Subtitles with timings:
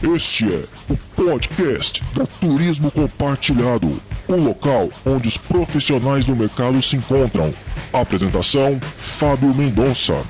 [0.00, 6.96] Este é o podcast da Turismo Compartilhado, o local onde os profissionais do mercado se
[6.96, 7.52] encontram.
[7.92, 10.24] Apresentação: Fábio Mendonça.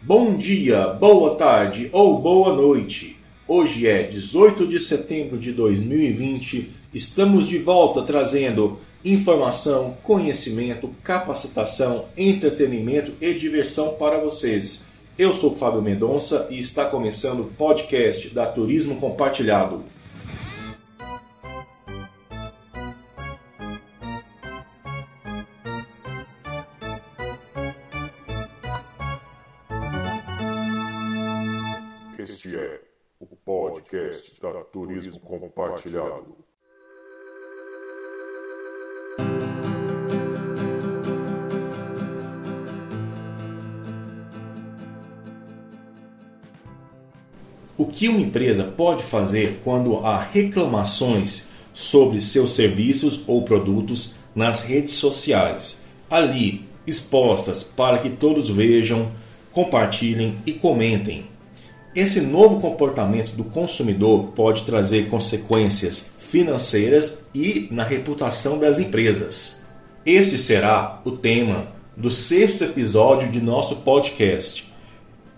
[0.00, 3.18] Bom dia, boa tarde ou boa noite.
[3.46, 6.70] Hoje é 18 de setembro de 2020.
[6.94, 14.86] Estamos de volta trazendo informação, conhecimento, capacitação, entretenimento e diversão para vocês.
[15.16, 19.84] Eu sou Fábio Mendonça e está começando o podcast da Turismo Compartilhado.
[32.18, 32.82] Este é
[33.18, 36.49] o podcast da Turismo Compartilhado.
[47.80, 54.60] O que uma empresa pode fazer quando há reclamações sobre seus serviços ou produtos nas
[54.60, 59.10] redes sociais, ali expostas para que todos vejam,
[59.50, 61.24] compartilhem e comentem?
[61.96, 69.64] Esse novo comportamento do consumidor pode trazer consequências financeiras e na reputação das empresas.
[70.04, 74.70] Este será o tema do sexto episódio de nosso podcast.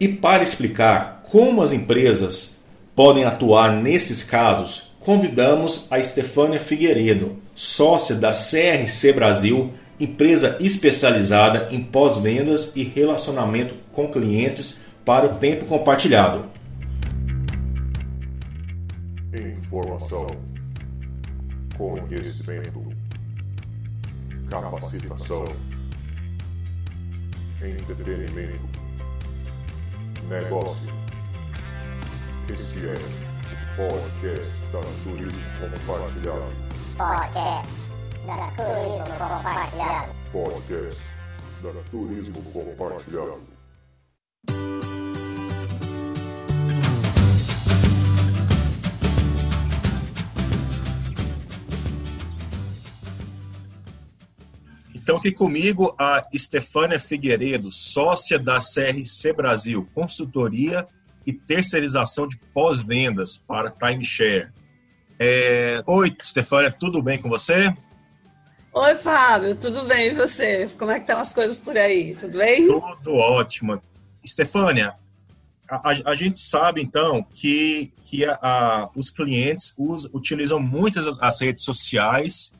[0.01, 2.59] E para explicar como as empresas
[2.95, 11.83] podem atuar nesses casos, convidamos a Estefânia Figueiredo, sócia da CRC Brasil, empresa especializada em
[11.83, 16.45] pós-vendas e relacionamento com clientes para o tempo compartilhado.
[19.33, 20.27] Informação,
[21.79, 22.93] conhecimento,
[24.51, 25.47] capacitação,
[27.63, 28.69] entretenimento,
[30.29, 31.02] negócios.
[32.53, 36.55] Este é o podcast da Turismo Compartilhado.
[36.99, 37.73] Podcast
[38.27, 40.13] da Turismo Compartilhado.
[40.31, 41.03] Podcast
[41.63, 43.41] da Turismo Compartilhado.
[54.95, 60.87] Então, aqui comigo a Estefânia Figueiredo, sócia da CRC Brasil, consultoria
[61.27, 64.51] e terceirização de pós-vendas para timeshare.
[65.19, 65.83] É...
[65.87, 67.75] Oi, Estefânia, tudo bem com você?
[68.75, 70.69] Oi, Fábio, tudo bem e você?
[70.79, 72.15] Como é que estão as coisas por aí?
[72.15, 72.67] Tudo bem?
[72.67, 73.83] Tudo ótimo.
[74.25, 74.95] Estefânia,
[75.69, 81.41] a, a, gente sabe então que, que a, a, os clientes us, utilizam muitas as
[81.41, 82.55] redes sociais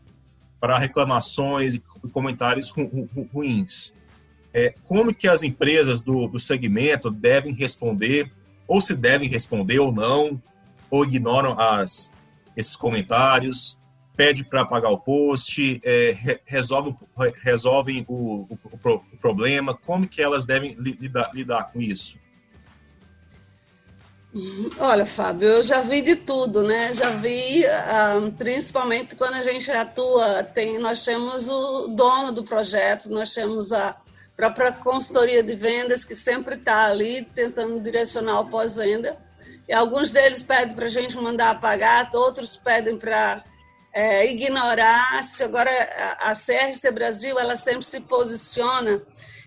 [0.61, 3.93] para reclamações e comentários ru, ru, ruins.
[4.55, 8.31] É, como que as empresas do, do segmento devem responder,
[8.67, 10.41] ou se devem responder ou não,
[10.91, 12.11] ou ignoram as,
[12.57, 13.79] esses comentários,
[14.17, 16.95] pede para pagar o post, é, re, resolve,
[17.43, 22.21] resolvem o, o, o, problema, como que elas devem lidar, lidar com isso?
[24.79, 26.95] Olha, Fábio, eu já vi de tudo, né?
[26.95, 27.65] Já vi,
[28.17, 33.73] um, principalmente quando a gente atua, tem, nós temos o dono do projeto, nós temos
[33.73, 33.95] a
[34.37, 39.17] própria consultoria de vendas que sempre está ali tentando direcionar o pós-venda.
[39.69, 43.45] E alguns deles pedem para a gente mandar apagar, outros pedem para
[43.93, 45.21] é, ignorar.
[45.43, 45.71] Agora,
[46.21, 49.03] a CRC Brasil, ela sempre se posiciona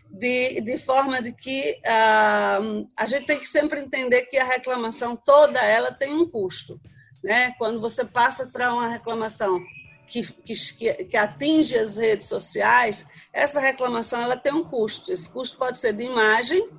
[0.09, 5.15] de, de forma de que uh, a gente tem que sempre entender que a reclamação
[5.15, 6.79] toda ela tem um custo.
[7.23, 7.53] Né?
[7.57, 9.59] Quando você passa para uma reclamação
[10.07, 15.11] que, que, que, atinge as redes sociais, essa reclamação ela tem um custo.
[15.11, 16.69] Esse custo pode ser de imagem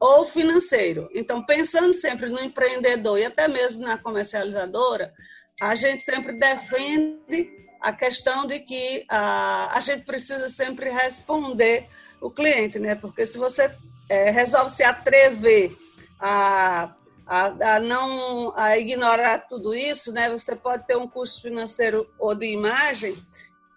[0.00, 1.08] ou financeiro.
[1.12, 5.12] Então, pensando sempre no empreendedor e até mesmo na comercializadora,
[5.60, 11.88] a gente sempre defende a questão de que uh, a gente precisa sempre responder
[12.20, 12.94] o cliente, né?
[12.94, 13.72] Porque se você
[14.08, 15.76] é, resolve se atrever
[16.18, 16.94] a,
[17.28, 20.30] a, a, não a ignorar tudo isso, né?
[20.30, 23.14] Você pode ter um custo financeiro ou de imagem.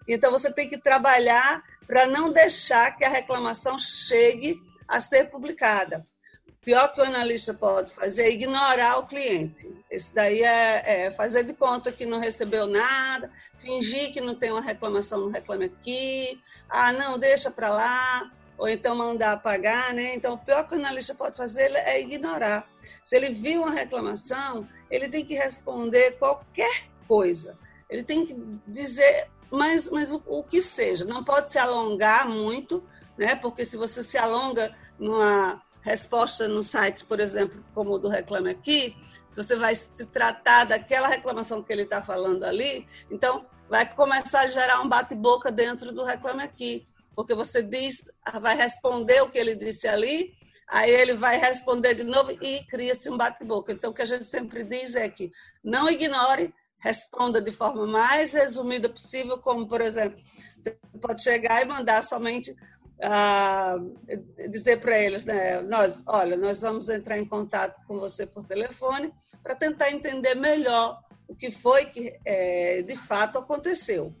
[0.08, 4.58] Então você tem que trabalhar para não deixar que a reclamação chegue
[4.88, 6.06] a ser publicada.
[6.48, 9.70] O pior que o analista pode fazer é ignorar o cliente.
[9.90, 14.50] Esse daí é, é fazer de conta que não recebeu nada, fingir que não tem
[14.50, 16.40] uma reclamação no Reclame Aqui,
[16.70, 18.30] ah, não, deixa para lá,
[18.62, 20.14] ou então mandar apagar, né?
[20.14, 22.64] Então, o pior que o analista pode fazer é ignorar.
[23.02, 27.58] Se ele viu uma reclamação, ele tem que responder qualquer coisa.
[27.90, 32.84] Ele tem que dizer mas, mas o, o, que seja, não pode se alongar muito,
[33.18, 33.34] né?
[33.34, 38.50] Porque se você se alonga numa resposta no site, por exemplo, como o do Reclame
[38.50, 38.96] Aqui,
[39.28, 44.42] se você vai se tratar daquela reclamação que ele está falando ali, então vai começar
[44.42, 48.04] a gerar um bate-boca dentro do Reclame Aqui, porque você diz,
[48.40, 50.32] vai responder o que ele disse ali,
[50.68, 53.72] aí ele vai responder de novo e cria-se um bate-boca.
[53.72, 55.30] Então, o que a gente sempre diz é que
[55.62, 60.20] não ignore, responda de forma mais resumida possível, como, por exemplo,
[60.56, 62.54] você pode chegar e mandar somente
[64.48, 69.12] dizer para eles, né, nós, olha, nós vamos entrar em contato com você por telefone
[69.42, 74.14] para tentar entender melhor o que foi que é, de fato aconteceu.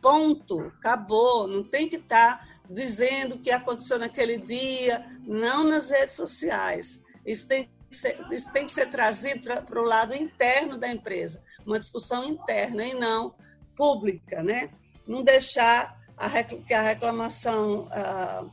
[0.00, 5.90] Ponto, acabou, não tem que estar tá dizendo o que aconteceu naquele dia, não nas
[5.90, 7.02] redes sociais.
[7.24, 11.42] Isso tem que ser, isso tem que ser trazido para o lado interno da empresa,
[11.66, 13.34] uma discussão interna e não
[13.76, 14.70] pública, né?
[15.06, 18.50] Não deixar a, que a reclamação uh,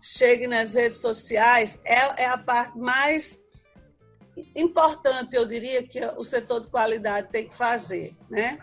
[0.00, 3.42] chegue nas redes sociais é, é a parte mais
[4.56, 8.14] importante, eu diria, que o setor de qualidade tem que fazer.
[8.30, 8.58] Né?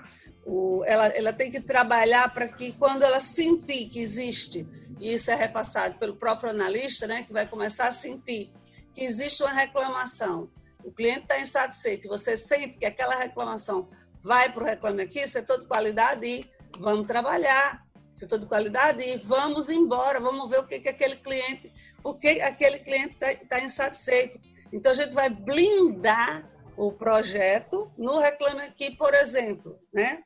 [0.51, 4.65] O, ela, ela tem que trabalhar para que, quando ela sentir que existe,
[4.99, 8.49] e isso é repassado pelo próprio analista, né, que vai começar a sentir
[8.95, 10.49] que existe uma reclamação,
[10.83, 13.89] o cliente está insatisfeito, você sente que aquela reclamação
[14.21, 16.45] vai para o Reclame Aqui, setor de qualidade, e
[16.79, 21.71] vamos trabalhar, setor de qualidade e vamos embora, vamos ver o que, que aquele cliente,
[22.01, 24.39] porque aquele cliente está tá insatisfeito.
[24.73, 30.23] Então a gente vai blindar o projeto no Reclame Aqui, por exemplo, né?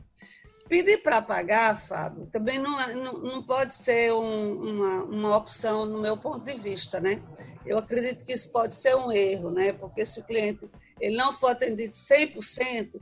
[0.68, 6.02] Pedir para pagar, Fábio, também não, não, não pode ser um, uma, uma opção no
[6.02, 7.22] meu ponto de vista, né?
[7.66, 9.74] Eu acredito que isso pode ser um erro, né?
[9.74, 10.70] Porque se o cliente
[11.00, 13.02] ele não for atendido 100%,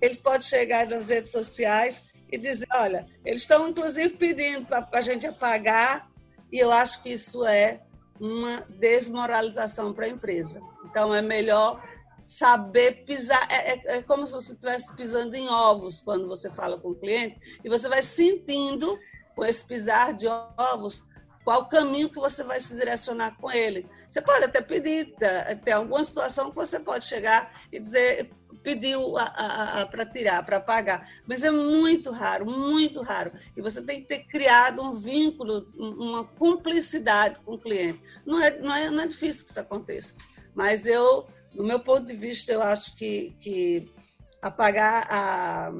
[0.00, 5.00] eles podem chegar nas redes sociais e dizer, olha, eles estão inclusive pedindo para a
[5.00, 6.08] gente apagar,
[6.52, 7.80] e eu acho que isso é
[8.20, 10.60] uma desmoralização para a empresa.
[10.84, 11.82] Então, é melhor
[12.22, 13.46] saber pisar.
[13.50, 16.94] É, é, é, como se você estivesse pisando em ovos quando você fala com o
[16.94, 18.98] cliente, e você vai sentindo,
[19.34, 21.06] com esse pisar de ovos,
[21.44, 23.88] qual caminho que você vai se direcionar com ele.
[24.06, 25.14] Você pode até pedir,
[25.64, 28.30] tem alguma situação que você pode chegar e dizer,
[28.62, 29.14] pediu
[29.90, 33.32] para tirar, para pagar, mas é muito raro, muito raro.
[33.56, 38.02] E você tem que ter criado um vínculo, uma cumplicidade com o cliente.
[38.26, 40.14] Não é, não é, não é difícil que isso aconteça,
[40.54, 41.24] mas eu,
[41.54, 43.90] no meu ponto de vista, eu acho que, que
[44.42, 45.72] apagar a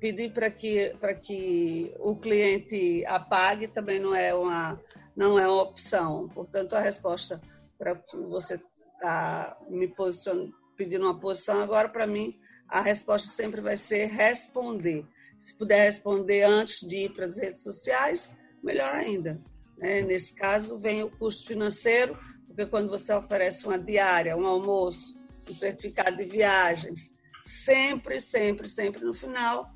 [0.00, 4.80] pedir para que para que o cliente apague também não é uma
[5.16, 6.28] não é uma opção.
[6.28, 7.40] Portanto, a resposta
[7.78, 8.60] para você
[9.00, 12.36] tá me posicionando pedindo uma posição, agora para mim
[12.68, 15.06] a resposta sempre vai ser responder.
[15.38, 18.30] Se puder responder antes de ir para as redes sociais,
[18.62, 19.40] melhor ainda.
[19.76, 20.02] Né?
[20.02, 22.18] Nesse caso, vem o custo financeiro,
[22.54, 25.18] porque quando você oferece uma diária, um almoço,
[25.50, 27.12] um certificado de viagens,
[27.44, 29.74] sempre, sempre, sempre no final,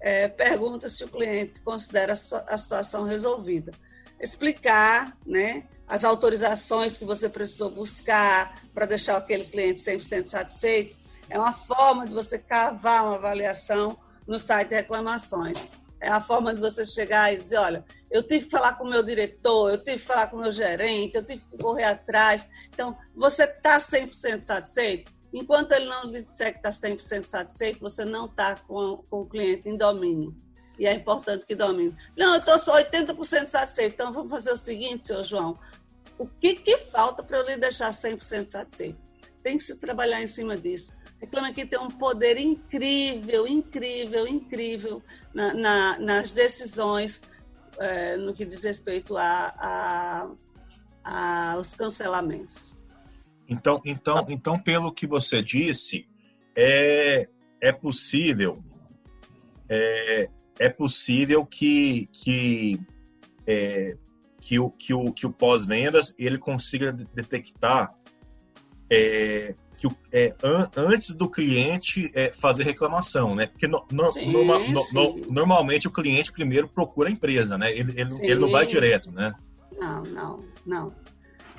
[0.00, 3.72] é, pergunta se o cliente considera a situação resolvida.
[4.20, 10.96] Explicar né, as autorizações que você precisou buscar para deixar aquele cliente 100% satisfeito.
[11.28, 15.68] É uma forma de você cavar uma avaliação no site de reclamações.
[16.00, 18.90] É a forma de você chegar e dizer, olha, eu tive que falar com o
[18.90, 22.48] meu diretor, eu tive que falar com o meu gerente, eu tive que correr atrás.
[22.72, 25.12] Então, você está 100% satisfeito?
[25.32, 29.26] Enquanto ele não lhe disser que está 100% satisfeito, você não está com, com o
[29.26, 30.34] cliente em domínio.
[30.78, 31.94] E é importante que domine.
[32.16, 33.94] Não, eu estou só 80% satisfeito.
[33.94, 35.58] Então, vamos fazer o seguinte, senhor João
[36.20, 38.98] o que, que falta para eu lhe deixar 100% satisfeito?
[39.42, 40.92] Tem que se trabalhar em cima disso.
[41.20, 45.02] Reclame Aqui tem um poder incrível, incrível, incrível
[45.34, 47.20] na, na, nas decisões
[47.78, 50.34] é, no que diz respeito a,
[51.04, 52.74] a, aos cancelamentos.
[53.48, 56.08] Então, então, então, pelo que você disse,
[56.56, 57.28] é,
[57.60, 58.62] é possível
[59.68, 62.80] é, é possível que, que
[63.46, 63.96] é,
[64.40, 67.94] que o, que o, que o pós-vendas ele consiga detectar
[68.90, 73.46] é, que é, an, antes do cliente é, fazer reclamação, né?
[73.46, 74.94] Porque no, no, sim, norma, sim.
[74.94, 77.70] No, normalmente o cliente primeiro procura a empresa, né?
[77.72, 79.32] Ele, ele, sim, ele não vai direto, né?
[79.78, 80.94] Não, não, não.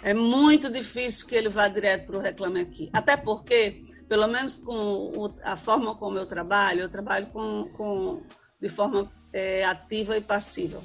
[0.03, 2.89] É muito difícil que ele vá direto para o Reclame Aqui.
[2.93, 8.21] Até porque, pelo menos com o, a forma como eu trabalho, eu trabalho com, com
[8.59, 10.79] de forma é, ativa e passiva.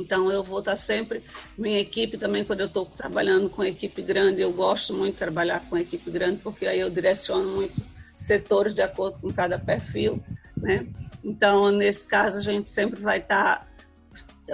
[0.00, 1.22] Então, eu vou estar sempre,
[1.56, 5.60] minha equipe também, quando eu estou trabalhando com equipe grande, eu gosto muito de trabalhar
[5.68, 7.74] com equipe grande, porque aí eu direciono muito
[8.14, 10.22] setores de acordo com cada perfil,
[10.56, 10.86] né?
[11.22, 13.66] Então, nesse caso, a gente sempre vai estar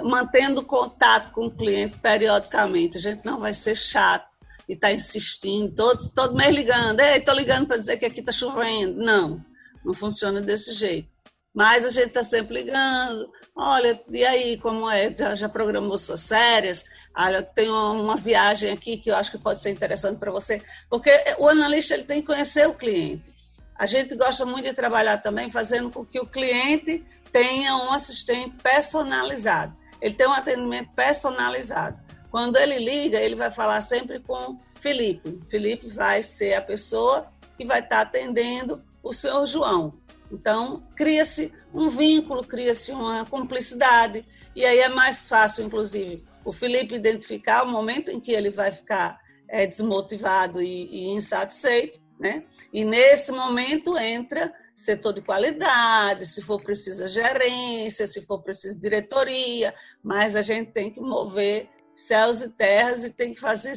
[0.01, 2.97] mantendo contato com o cliente periodicamente.
[2.97, 6.99] A gente não vai ser chato e estar tá insistindo, todo, todo mês ligando.
[6.99, 8.95] Ei, estou ligando para dizer que aqui está chovendo.
[8.95, 9.43] Não,
[9.85, 11.12] não funciona desse jeito.
[11.53, 13.31] Mas a gente está sempre ligando.
[13.55, 15.13] Olha, e aí, como é?
[15.15, 16.83] Já, já programou suas férias?
[17.15, 20.61] Olha, tem uma, viagem aqui que eu acho que pode ser interessante para você.
[20.89, 23.31] Porque o analista ele tem que conhecer o cliente.
[23.75, 28.55] A gente gosta muito de trabalhar também fazendo com que o cliente tenha um assistente
[28.63, 29.75] personalizado.
[30.01, 31.97] Ele tem um atendimento personalizado.
[32.31, 35.39] Quando ele liga, ele vai falar sempre com Felipe.
[35.47, 39.93] Felipe vai ser a pessoa que vai estar atendendo o senhor João.
[40.33, 44.25] Então, cria-se um vínculo, cria-se uma cumplicidade,
[44.55, 48.71] e aí é mais fácil, inclusive, o Felipe identificar o momento em que ele vai
[48.71, 52.43] ficar é, desmotivado e, e insatisfeito, né?
[52.71, 59.73] E nesse momento entra setor de qualidade, se for preciso gerência, se for preciso diretoria,
[60.01, 63.73] mas a gente tem que mover céus e terras e tem que fazer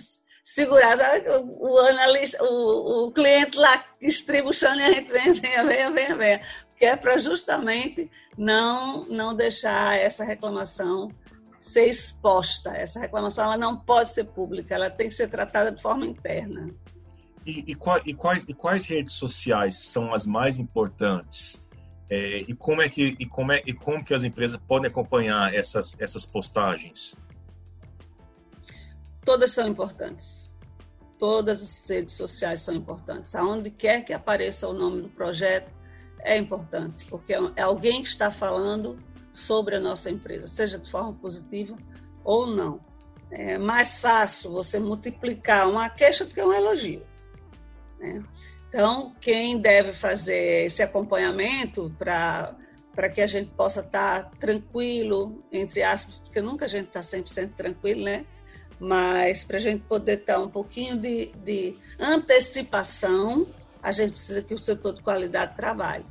[0.47, 0.97] segurar
[1.41, 6.15] o, o analista, o, o, cliente lá estribuchando e a gente vem, venha, venha, venha,
[6.15, 6.41] venha.
[6.79, 11.11] Que é para justamente não, não deixar essa reclamação
[11.59, 12.71] ser exposta.
[12.77, 16.71] Essa reclamação ela não pode ser pública, ela tem que ser tratada de forma interna.
[17.45, 21.61] E, e, e quais, e quais redes sociais são as mais importantes?
[22.09, 25.53] É, e como é que e como é e como que as empresas podem acompanhar
[25.53, 27.17] essas essas postagens?
[29.27, 30.55] Todas são importantes.
[31.19, 33.35] Todas as redes sociais são importantes.
[33.35, 35.75] Aonde quer que apareça o nome do projeto,
[36.21, 38.99] é importante, porque é alguém que está falando
[39.33, 41.77] sobre a nossa empresa, seja de forma positiva
[42.25, 42.81] ou não.
[43.31, 47.03] É mais fácil você multiplicar uma queixa do que um elogio.
[47.99, 48.25] Né?
[48.69, 52.57] Então, quem deve fazer esse acompanhamento para
[52.95, 57.53] para que a gente possa estar tranquilo, entre aspas, porque nunca a gente está 100%
[57.55, 58.25] tranquilo, né?
[58.79, 63.47] Mas para a gente poder ter um pouquinho de, de, antecipação,
[63.83, 66.05] a gente precisa que o setor de qualidade trabalhe.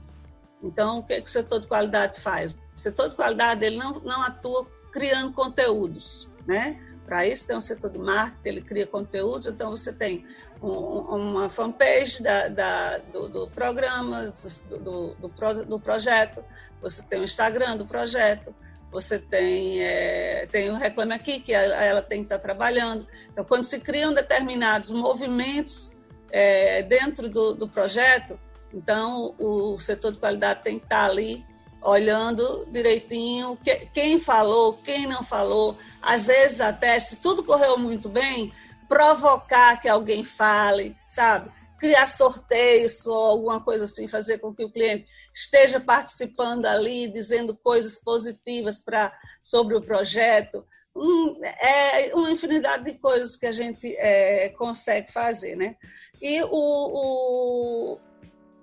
[0.64, 2.54] Então, o que, é que o setor de qualidade faz?
[2.76, 6.82] O setor de qualidade ele não, não atua criando conteúdos, né?
[7.06, 10.26] Para isso tem um setor de marketing, ele cria conteúdos, então você tem
[10.62, 14.34] um, uma fanpage da, da do, do, programa,
[14.70, 16.44] do, do, do, projeto,
[16.82, 18.56] você tem o Instagram do projeto,
[18.96, 23.06] você tem, é, tem o Reclame Aqui, que ela, ela tem que estar trabalhando.
[23.30, 25.92] Então, quando se criam determinados movimentos
[26.32, 28.40] é, dentro do, do projeto,
[28.74, 31.46] então o setor de qualidade tem que estar ali
[31.82, 35.78] olhando direitinho que, quem falou, quem não falou.
[36.02, 38.54] Às vezes, até se tudo correu muito bem,
[38.88, 41.52] provocar que alguém fale, sabe?
[41.86, 47.56] Criar sorteios ou alguma coisa assim, fazer com que o cliente esteja participando ali, dizendo
[47.56, 50.66] coisas positivas para sobre o projeto.
[50.96, 55.76] Um, é uma infinidade de coisas que a gente é, consegue fazer, né?
[56.20, 58.00] E o, o,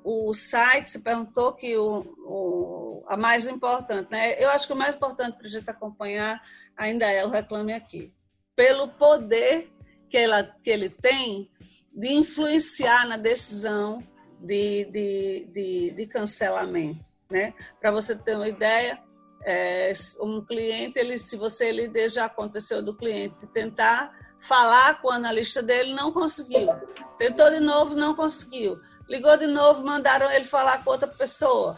[0.02, 4.34] o site, se perguntou que o, o, a mais importante, né?
[4.42, 6.42] Eu acho que o mais importante para a gente acompanhar
[6.76, 8.12] ainda é o Reclame Aqui.
[8.56, 9.70] Pelo poder
[10.10, 11.48] que, ela, que ele tem
[11.94, 14.02] de influenciar na decisão
[14.40, 17.04] de, de, de, de cancelamento.
[17.30, 17.54] Né?
[17.80, 18.98] Para você ter uma ideia,
[19.44, 25.12] é, um cliente, ele, se você líder já aconteceu do cliente tentar falar com o
[25.12, 26.68] analista dele, não conseguiu.
[27.16, 28.80] Tentou de novo, não conseguiu.
[29.08, 31.76] Ligou de novo, mandaram ele falar com outra pessoa.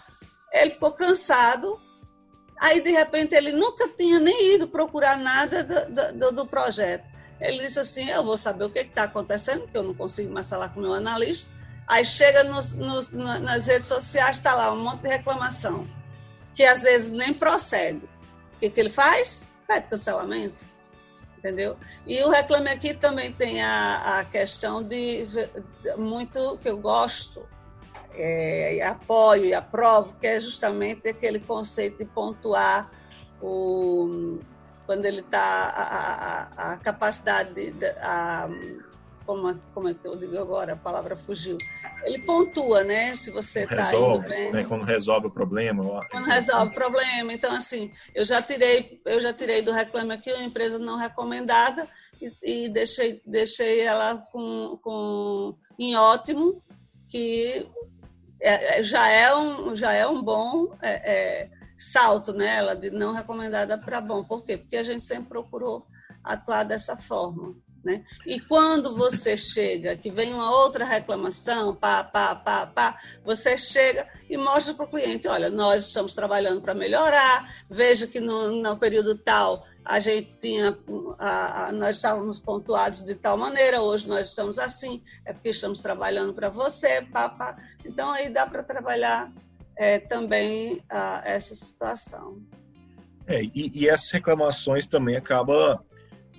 [0.52, 1.80] Ele ficou cansado.
[2.58, 7.04] Aí, de repente, ele nunca tinha nem ido procurar nada do, do, do projeto.
[7.44, 10.48] Ele disse assim: Eu vou saber o que está acontecendo, porque eu não consigo mais
[10.48, 11.52] falar com o meu analista.
[11.86, 15.86] Aí chega nos, nos, nas redes sociais, está lá um monte de reclamação,
[16.54, 18.08] que às vezes nem procede.
[18.54, 19.46] O que, que ele faz?
[19.66, 20.64] Pede cancelamento.
[21.36, 21.76] Entendeu?
[22.06, 27.46] E o Reclame Aqui também tem a, a questão de, de, muito que eu gosto,
[28.14, 32.90] é, apoio e aprovo, que é justamente aquele conceito de pontuar
[33.42, 34.38] o,
[34.86, 38.48] quando ele está a, a, a, capacidade de, a,
[39.24, 41.56] como, como é que eu digo agora, a palavra fugiu.
[42.02, 43.14] Ele pontua, né?
[43.14, 44.52] Se você está indo bem.
[44.52, 44.64] Né?
[44.64, 46.00] Quando resolve o problema.
[46.10, 47.32] Quando resolve o problema.
[47.32, 51.88] Então, assim, eu já tirei, eu já tirei do Reclame Aqui uma empresa não recomendada
[52.20, 56.62] e, e deixei, deixei ela com, com, em ótimo,
[57.08, 57.66] que
[58.40, 60.76] é, é já, é um, já é um bom.
[60.82, 61.50] É, é,
[61.84, 64.24] salto nela de não recomendada para bom.
[64.24, 64.56] Por quê?
[64.56, 65.86] Porque a gente sempre procurou
[66.22, 67.54] atuar dessa forma.
[67.84, 68.02] Né?
[68.24, 74.08] E quando você chega, que vem uma outra reclamação, pá, pá, pá, pá, você chega
[74.28, 78.78] e mostra para o cliente, olha, nós estamos trabalhando para melhorar, veja que no, no
[78.78, 80.78] período tal a gente tinha,
[81.18, 85.82] a, a, nós estávamos pontuados de tal maneira, hoje nós estamos assim, é porque estamos
[85.82, 87.54] trabalhando para você, pá, pá.
[87.84, 89.30] Então aí dá para trabalhar
[89.76, 92.40] é, também a, essa situação.
[93.26, 95.82] É, e, e, essas reclamações também acaba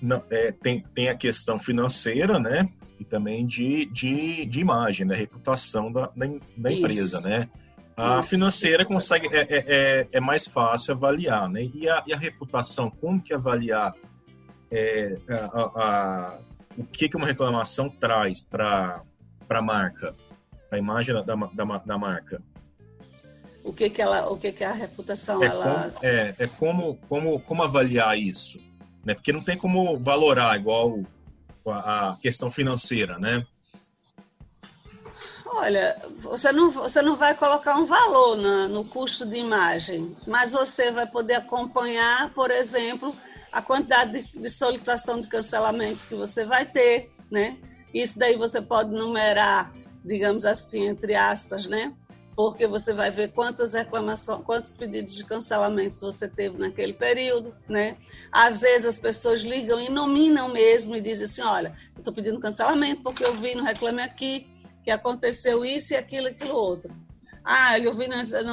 [0.02, 2.70] não, é, tem, tem a questão financeira, né?
[3.00, 6.26] E também de, de, de imagem, da reputação da, da,
[6.56, 7.50] da empresa, né?
[7.98, 8.30] A Isso.
[8.30, 11.64] financeira consegue é, é, é, é, mais fácil avaliar, né?
[11.74, 13.94] E a, e a reputação, como que avaliar
[14.70, 16.40] é, a, a,
[16.78, 19.02] o que, que uma reclamação traz para
[19.50, 20.14] a marca,
[20.70, 22.42] a imagem da, da, da marca?
[23.66, 26.98] O que que ela, o que que a reputação é ela como, é, é como,
[27.10, 28.60] como, como avaliar isso?
[29.06, 29.14] né?
[29.14, 31.00] Porque não tem como valorar igual
[31.68, 33.46] a questão financeira, né?
[35.46, 40.52] Olha, você não, você não vai colocar um valor na, no custo de imagem, mas
[40.52, 43.16] você vai poder acompanhar, por exemplo,
[43.52, 47.58] a quantidade de, de solicitação de cancelamentos que você vai ter, né?
[47.94, 49.72] Isso daí você pode numerar,
[50.04, 51.94] digamos assim, entre aspas, né?
[52.36, 57.96] Porque você vai ver quantas reclamações, quantos pedidos de cancelamentos você teve naquele período, né?
[58.32, 62.40] Às vezes as pessoas ligam e nominam mesmo e dizem assim, olha, eu estou pedindo
[62.40, 64.48] cancelamento porque eu vi no Reclame Aqui
[64.84, 66.94] que aconteceu isso e aquilo e aquilo outro.
[67.44, 68.08] Ah, eu vi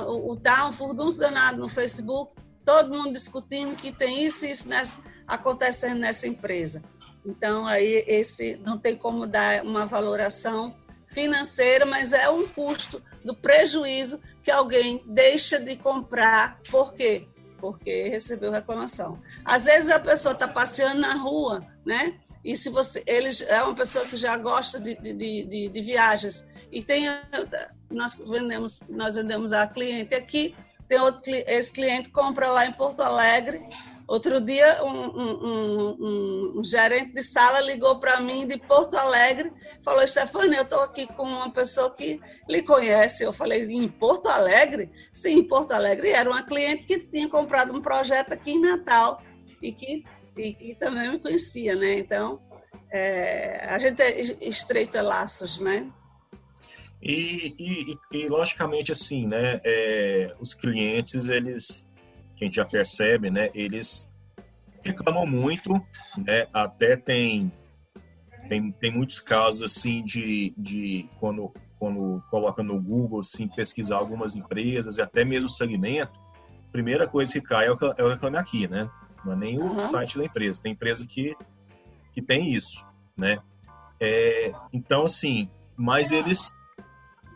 [0.07, 2.35] o tá um furdunço danado no Facebook,
[2.65, 6.83] todo mundo discutindo que tem isso e isso nessa, acontecendo nessa empresa.
[7.25, 10.75] Então, aí, esse não tem como dar uma valoração
[11.13, 16.59] financeira, mas é um custo do prejuízo que alguém deixa de comprar.
[16.71, 17.29] Por quê?
[17.59, 19.21] Porque recebeu reclamação.
[19.45, 22.19] Às vezes a pessoa está passeando na rua, né?
[22.45, 25.13] E se você, ele é uma pessoa que já gosta de, de,
[25.45, 27.05] de, de viagens e tem,
[27.89, 30.57] nós vendemos, nós vendemos a cliente aqui,
[30.89, 33.63] tem outro, esse cliente compra lá em Porto Alegre
[34.07, 39.53] Outro dia, um, um, um, um gerente de sala ligou para mim de Porto Alegre,
[39.83, 43.23] falou: Stefania, eu estou aqui com uma pessoa que lhe conhece.
[43.23, 44.91] Eu falei: em Porto Alegre?
[45.13, 46.09] Sim, em Porto Alegre.
[46.09, 49.23] E era uma cliente que tinha comprado um projeto aqui em Natal
[49.63, 50.05] e que,
[50.37, 51.99] e, e também me conhecia, né?
[51.99, 52.41] Então,
[52.91, 54.03] é, a gente
[54.41, 55.91] estreita laços, né?
[57.01, 61.92] E, e, e, logicamente assim, né, é, os clientes eles que
[62.43, 64.09] a gente já percebe, né, eles
[64.85, 65.75] reclamam muito,
[66.19, 67.53] né, até tem,
[68.49, 74.35] tem, tem muitos casos, assim, de, de quando, quando coloca no Google, assim, pesquisar algumas
[74.35, 76.21] empresas e até mesmo o segmento,
[76.71, 78.91] primeira coisa que cai é o, é o Reclame Aqui, né,
[79.25, 79.89] não é nem o uhum.
[79.89, 81.37] site da empresa, tem empresa que,
[82.13, 82.85] que tem isso,
[83.17, 83.39] né,
[84.01, 86.53] é, então, assim, mas eles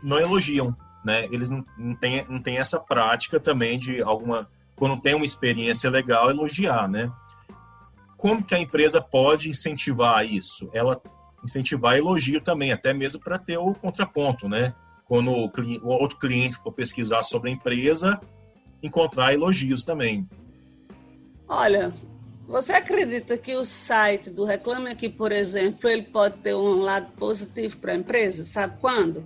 [0.03, 1.27] não elogiam, né?
[1.27, 5.91] Eles não, não, têm, não têm essa prática também de alguma quando tem uma experiência
[5.91, 7.11] legal, elogiar, né?
[8.17, 10.69] Como que a empresa pode incentivar isso?
[10.73, 11.01] Ela
[11.45, 14.75] incentivar elogio também, até mesmo para ter o contraponto, né?
[15.05, 15.51] Quando o,
[15.83, 18.21] o outro cliente for pesquisar sobre a empresa,
[18.83, 20.29] encontrar elogios também.
[21.49, 21.93] Olha,
[22.47, 27.13] você acredita que o site do Reclame Aqui, por exemplo, ele pode ter um lado
[27.13, 28.45] positivo para a empresa?
[28.45, 29.25] Sabe quando?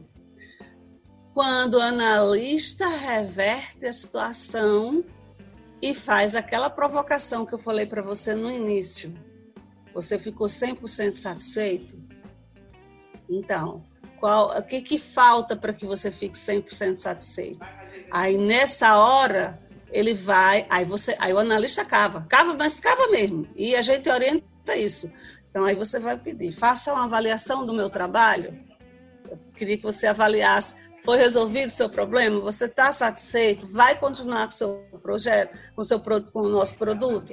[1.32, 5.02] Quando o analista reverte a situação
[5.82, 9.14] e faz aquela provocação que eu falei para você no início.
[9.94, 11.98] Você ficou 100% satisfeito?
[13.28, 13.84] Então,
[14.18, 17.66] qual, o que, que falta para que você fique 100% satisfeito?
[18.10, 19.58] Aí nessa hora
[19.90, 23.48] ele vai, aí você, aí o analista cava, cava, mas cava mesmo.
[23.56, 25.10] E a gente orienta isso.
[25.50, 28.69] Então aí você vai pedir, faça uma avaliação do meu trabalho.
[29.30, 32.40] Eu queria que você avaliasse foi resolvido o seu problema?
[32.40, 33.66] Você está satisfeito?
[33.68, 37.32] Vai continuar com o seu projeto, com seu, com o nosso produto?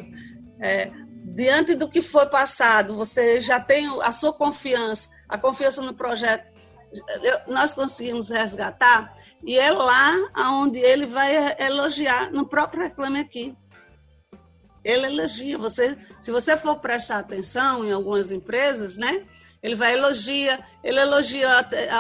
[0.60, 0.92] É,
[1.24, 6.48] diante do que foi passado, você já tem a sua confiança, a confiança no projeto,
[7.48, 13.56] nós conseguimos resgatar, e é lá onde ele vai elogiar, no próprio Reclame Aqui.
[14.84, 15.58] Ele elogia.
[15.58, 19.26] Você, se você for prestar atenção em algumas empresas, né?
[19.68, 21.50] Ele vai elogia, ele elogia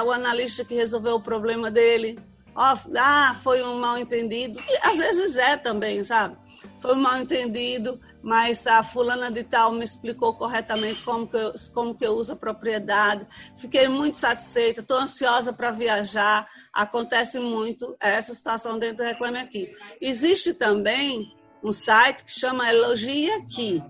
[0.06, 2.18] o analista que resolveu o problema dele.
[2.56, 4.58] ah, foi um mal entendido.
[4.58, 6.38] E às vezes é também, sabe?
[6.80, 11.54] Foi um mal entendido, mas a fulana de tal me explicou corretamente como que eu,
[11.74, 13.28] como que eu uso a propriedade.
[13.58, 16.48] Fiquei muito satisfeita, estou ansiosa para viajar.
[16.72, 19.76] Acontece muito essa situação dentro do Reclame Aqui.
[20.00, 23.84] Existe também um site que chama Elogia Aqui,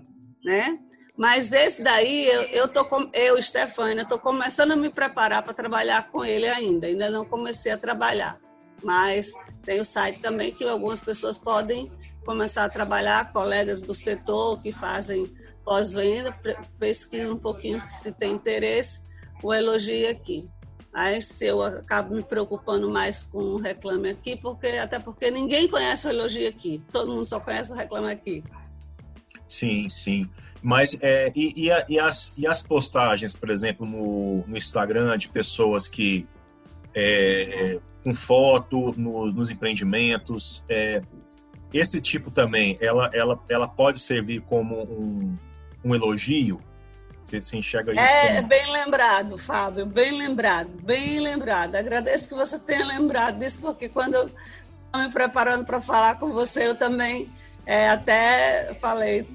[0.44, 0.80] né?
[1.18, 5.52] Mas esse daí, eu, eu, tô com, eu Stefania, estou começando a me preparar para
[5.52, 6.86] trabalhar com ele ainda.
[6.86, 8.38] Ainda não comecei a trabalhar.
[8.84, 9.32] Mas
[9.64, 11.90] tem o site também que algumas pessoas podem
[12.24, 15.28] começar a trabalhar, colegas do setor que fazem
[15.64, 16.32] pós-venda,
[16.78, 19.02] pesquisa um pouquinho se tem interesse,
[19.42, 20.48] o elogio aqui.
[20.92, 26.06] Mas eu acabo me preocupando mais com o Reclame Aqui, porque, até porque ninguém conhece
[26.06, 26.82] o Elogio Aqui.
[26.90, 28.42] Todo mundo só conhece o Reclame Aqui.
[29.48, 30.28] Sim, sim.
[30.62, 35.16] Mas é, e, e, a, e, as, e as postagens, por exemplo, no, no Instagram
[35.16, 36.26] de pessoas que
[36.94, 41.00] é, com foto no, nos empreendimentos, é,
[41.72, 45.36] esse tipo também, ela, ela, ela pode servir como um,
[45.84, 46.60] um elogio
[47.28, 48.00] você, você enxerga isso?
[48.00, 48.48] É como...
[48.48, 51.74] bem lembrado, Fábio, bem lembrado, bem lembrado.
[51.74, 54.30] Agradeço que você tenha lembrado disso, porque quando eu
[54.86, 57.28] estava me preparando para falar com você, eu também
[57.66, 59.26] é, até falei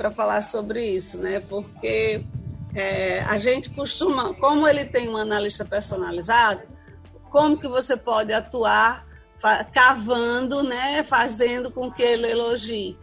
[0.00, 1.40] para falar sobre isso, né?
[1.46, 2.24] Porque
[2.74, 6.66] é, a gente costuma, como ele tem um analista personalizado,
[7.30, 9.06] como que você pode atuar
[9.72, 12.98] cavando, né, fazendo com que ele elogie.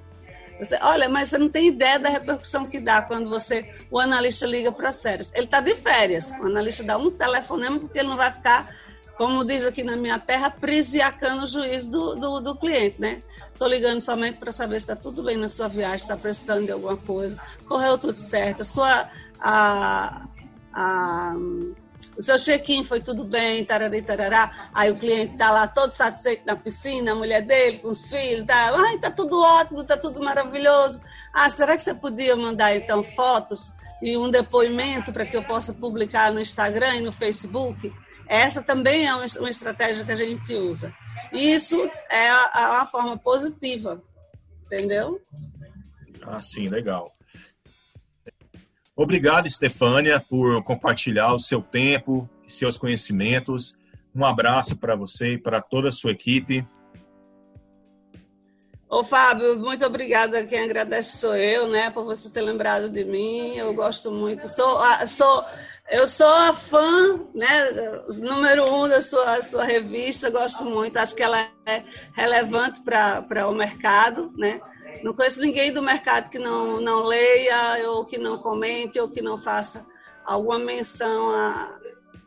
[0.59, 4.47] Você, olha, mas você não tem ideia da repercussão que dá quando você o analista
[4.47, 5.31] liga para séries.
[5.35, 6.31] Ele está de férias.
[6.31, 8.75] O analista dá um telefonema porque ele não vai ficar,
[9.17, 13.21] como diz aqui na minha terra, prisiacando o juiz do, do, do cliente, né?
[13.57, 16.71] Estou ligando somente para saber se está tudo bem na sua viagem, está precisando de
[16.71, 17.35] alguma coisa,
[17.67, 20.27] correu tudo certo, a sua a,
[20.71, 21.33] a
[22.15, 24.69] o seu check-in foi tudo bem, tarari, tarará.
[24.71, 28.43] Aí o cliente está lá todo satisfeito na piscina, a mulher dele com os filhos,
[28.45, 31.01] tá, ai, tá tudo ótimo, tá tudo maravilhoso.
[31.33, 35.73] Ah, será que você podia mandar então fotos e um depoimento para que eu possa
[35.73, 37.91] publicar no Instagram e no Facebook?
[38.27, 40.93] Essa também é uma estratégia que a gente usa.
[41.31, 42.31] Isso é
[42.67, 44.01] uma forma positiva,
[44.65, 45.21] entendeu?
[46.21, 47.11] Ah, sim, legal.
[48.95, 53.77] Obrigado, Stefânia, por compartilhar o seu tempo e seus conhecimentos.
[54.15, 56.67] Um abraço para você e para toda a sua equipe.
[58.89, 60.47] Ô, Fábio, muito obrigada.
[60.47, 63.55] Quem agradece sou eu, né, por você ter lembrado de mim.
[63.55, 64.47] Eu gosto muito.
[64.47, 65.45] Sou, sou,
[65.89, 67.71] eu sou a fã, né,
[68.15, 70.29] número um da sua, sua revista.
[70.29, 70.97] Gosto muito.
[70.97, 74.59] Acho que ela é relevante para o mercado, né?
[75.03, 79.21] Não conheço ninguém do mercado que não, não leia, ou que não comente, ou que
[79.21, 79.85] não faça
[80.25, 81.79] alguma menção à,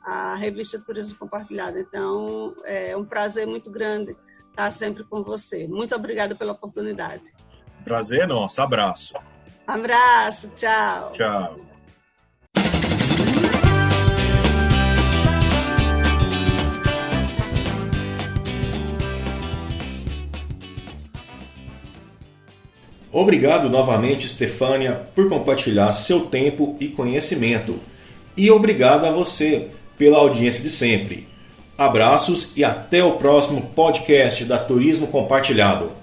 [0.05, 1.79] à revista Turismo Compartilhado.
[1.79, 4.17] Então, é um prazer muito grande
[4.49, 5.67] estar sempre com você.
[5.69, 7.33] Muito obrigada pela oportunidade.
[7.85, 8.63] Prazer é nosso.
[8.63, 9.15] Abraço.
[9.67, 10.51] Abraço.
[10.55, 11.13] Tchau.
[11.13, 11.70] Tchau.
[23.13, 27.81] Obrigado novamente, Stefânia, por compartilhar seu tempo e conhecimento.
[28.37, 29.69] E obrigado a você
[29.99, 31.27] pela audiência de sempre.
[31.77, 36.00] Abraços e até o próximo podcast da Turismo Compartilhado.